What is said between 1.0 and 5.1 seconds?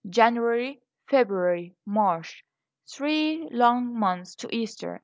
February, March three long months to Easter!